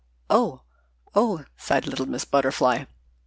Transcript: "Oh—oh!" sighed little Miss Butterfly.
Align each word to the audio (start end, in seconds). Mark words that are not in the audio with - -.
"Oh—oh!" 0.31 1.45
sighed 1.57 1.85
little 1.85 2.07
Miss 2.07 2.25
Butterfly. 2.25 2.85